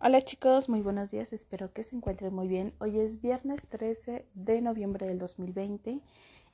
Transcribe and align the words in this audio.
Hola 0.00 0.22
chicos, 0.22 0.68
muy 0.68 0.80
buenos 0.80 1.10
días, 1.10 1.32
espero 1.32 1.72
que 1.72 1.82
se 1.82 1.96
encuentren 1.96 2.32
muy 2.32 2.46
bien. 2.46 2.72
Hoy 2.78 3.00
es 3.00 3.20
viernes 3.20 3.66
13 3.68 4.28
de 4.32 4.60
noviembre 4.62 5.08
del 5.08 5.18
2020 5.18 6.00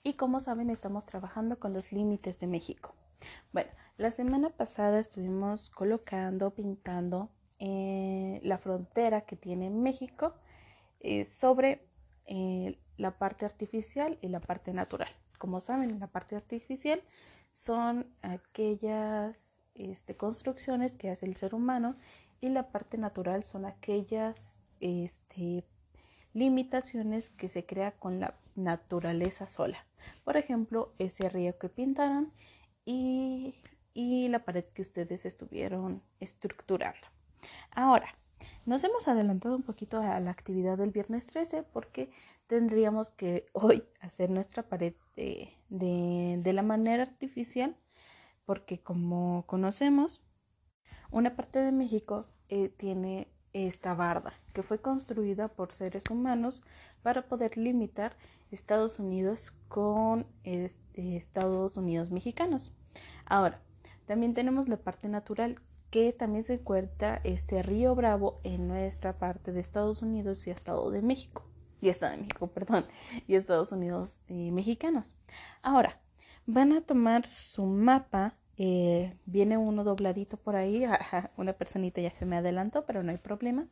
y 0.02 0.14
como 0.14 0.40
saben 0.40 0.70
estamos 0.70 1.04
trabajando 1.04 1.58
con 1.58 1.74
los 1.74 1.92
límites 1.92 2.40
de 2.40 2.46
México. 2.46 2.94
Bueno, 3.52 3.70
la 3.98 4.12
semana 4.12 4.48
pasada 4.48 4.98
estuvimos 4.98 5.68
colocando, 5.68 6.54
pintando 6.54 7.28
eh, 7.58 8.40
la 8.42 8.56
frontera 8.56 9.26
que 9.26 9.36
tiene 9.36 9.68
México 9.68 10.32
eh, 11.00 11.26
sobre 11.26 11.86
eh, 12.24 12.78
la 12.96 13.18
parte 13.18 13.44
artificial 13.44 14.16
y 14.22 14.28
la 14.28 14.40
parte 14.40 14.72
natural. 14.72 15.10
Como 15.36 15.60
saben, 15.60 16.00
la 16.00 16.06
parte 16.06 16.34
artificial 16.34 17.02
son 17.52 18.06
aquellas 18.22 19.60
este, 19.74 20.14
construcciones 20.14 20.96
que 20.96 21.10
hace 21.10 21.26
el 21.26 21.36
ser 21.36 21.54
humano 21.54 21.94
y 22.44 22.50
la 22.50 22.68
parte 22.68 22.98
natural 22.98 23.42
son 23.44 23.64
aquellas 23.64 24.58
este, 24.80 25.64
limitaciones 26.34 27.30
que 27.30 27.48
se 27.48 27.64
crea 27.64 27.92
con 27.92 28.20
la 28.20 28.34
naturaleza 28.54 29.48
sola. 29.48 29.86
Por 30.24 30.36
ejemplo, 30.36 30.92
ese 30.98 31.30
río 31.30 31.56
que 31.58 31.70
pintaron 31.70 32.34
y, 32.84 33.54
y 33.94 34.28
la 34.28 34.44
pared 34.44 34.66
que 34.74 34.82
ustedes 34.82 35.24
estuvieron 35.24 36.02
estructurando. 36.20 37.08
Ahora, 37.70 38.14
nos 38.66 38.84
hemos 38.84 39.08
adelantado 39.08 39.56
un 39.56 39.62
poquito 39.62 40.00
a 40.00 40.20
la 40.20 40.30
actividad 40.30 40.76
del 40.76 40.90
viernes 40.90 41.26
13 41.28 41.62
porque 41.62 42.10
tendríamos 42.46 43.08
que 43.08 43.46
hoy 43.54 43.84
hacer 44.00 44.28
nuestra 44.28 44.64
pared 44.64 44.92
de, 45.16 45.48
de, 45.70 46.36
de 46.42 46.52
la 46.52 46.62
manera 46.62 47.04
artificial 47.04 47.74
porque 48.44 48.82
como 48.82 49.46
conocemos, 49.46 50.20
una 51.10 51.36
parte 51.36 51.60
de 51.60 51.72
México 51.72 52.26
eh, 52.48 52.68
tiene 52.68 53.28
esta 53.52 53.94
barda 53.94 54.34
que 54.52 54.62
fue 54.62 54.80
construida 54.80 55.48
por 55.48 55.72
seres 55.72 56.04
humanos 56.10 56.62
para 57.02 57.22
poder 57.22 57.56
limitar 57.56 58.16
Estados 58.50 58.98
Unidos 58.98 59.52
con 59.68 60.26
este, 60.42 61.16
Estados 61.16 61.76
Unidos 61.76 62.10
mexicanos. 62.10 62.72
Ahora, 63.26 63.60
también 64.06 64.34
tenemos 64.34 64.68
la 64.68 64.76
parte 64.76 65.08
natural 65.08 65.60
que 65.90 66.12
también 66.12 66.44
se 66.44 66.54
encuentra 66.54 67.20
este 67.24 67.62
río 67.62 67.94
Bravo 67.94 68.40
en 68.42 68.68
nuestra 68.68 69.18
parte 69.18 69.52
de 69.52 69.60
Estados 69.60 70.02
Unidos 70.02 70.46
y 70.46 70.50
Estado 70.50 70.90
de 70.90 71.02
México. 71.02 71.44
Y 71.80 71.88
Estado 71.88 72.12
de 72.12 72.18
México, 72.18 72.46
perdón, 72.54 72.86
y 73.26 73.34
Estados 73.36 73.72
Unidos 73.72 74.22
eh, 74.28 74.50
mexicanos. 74.50 75.14
Ahora, 75.62 76.00
van 76.46 76.72
a 76.72 76.80
tomar 76.80 77.26
su 77.26 77.64
mapa 77.66 78.34
eh, 78.56 79.16
viene 79.26 79.58
uno 79.58 79.82
dobladito 79.82 80.36
por 80.36 80.56
ahí, 80.56 80.84
una 81.36 81.52
personita 81.54 82.00
ya 82.00 82.10
se 82.10 82.26
me 82.26 82.36
adelantó, 82.36 82.84
pero 82.86 83.02
no 83.02 83.10
hay 83.10 83.18
problema. 83.18 83.66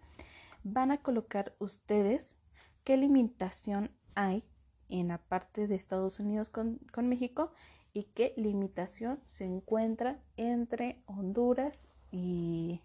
Van 0.64 0.90
a 0.90 0.98
colocar 0.98 1.54
ustedes 1.58 2.36
qué 2.84 2.96
limitación 2.96 3.90
hay 4.14 4.44
en 4.88 5.08
la 5.08 5.18
parte 5.18 5.66
de 5.66 5.74
Estados 5.74 6.20
Unidos 6.20 6.50
con, 6.50 6.80
México 7.08 7.52
y 7.92 8.04
qué 8.14 8.34
limitación 8.36 9.20
se 9.24 9.44
encuentra 9.44 10.20
entre 10.36 11.02
Honduras 11.06 11.88
y, 12.10 12.80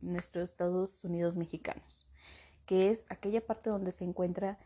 nuestros 0.00 0.50
Estados 0.50 1.04
Unidos 1.04 1.36
mexicanos, 1.36 2.08
que 2.64 2.90
es 2.90 3.06
aquella 3.08 3.46
parte 3.46 3.70
donde 3.70 3.92
se 3.92 4.02
encuentra, 4.02 4.58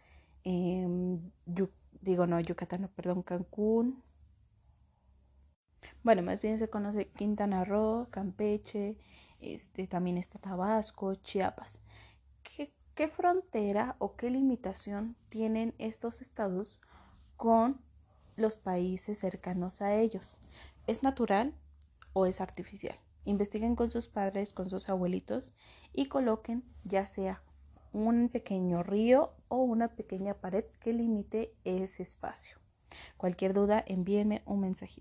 digo 0.42 2.26
no, 2.26 2.40
Yucatán, 2.40 2.88
perdón, 2.96 3.22
Cancún, 3.22 4.02
bueno, 6.02 6.22
más 6.22 6.42
bien 6.42 6.58
se 6.58 6.70
conoce 6.70 7.08
Quintana 7.08 7.64
Roo, 7.64 8.08
Campeche, 8.10 8.96
este, 9.40 9.86
también 9.86 10.18
está 10.18 10.38
Tabasco, 10.38 11.14
Chiapas. 11.14 11.80
¿Qué, 12.42 12.72
¿Qué 12.94 13.08
frontera 13.08 13.96
o 13.98 14.16
qué 14.16 14.30
limitación 14.30 15.16
tienen 15.28 15.74
estos 15.78 16.20
estados 16.20 16.80
con 17.36 17.80
los 18.36 18.56
países 18.56 19.18
cercanos 19.18 19.82
a 19.82 19.94
ellos? 19.94 20.36
¿Es 20.86 21.02
natural 21.02 21.54
o 22.12 22.26
es 22.26 22.40
artificial? 22.40 22.98
Investiguen 23.24 23.76
con 23.76 23.90
sus 23.90 24.08
padres, 24.08 24.52
con 24.52 24.68
sus 24.68 24.88
abuelitos 24.88 25.54
y 25.92 26.06
coloquen 26.06 26.64
ya 26.84 27.06
sea 27.06 27.42
un 27.92 28.28
pequeño 28.28 28.82
río 28.82 29.32
o 29.48 29.58
una 29.58 29.88
pequeña 29.88 30.34
pared 30.34 30.64
que 30.80 30.92
limite 30.92 31.54
ese 31.64 32.02
espacio. 32.02 32.58
Cualquier 33.16 33.54
duda, 33.54 33.82
envíenme 33.86 34.42
un 34.46 34.60
mensajito. 34.60 34.98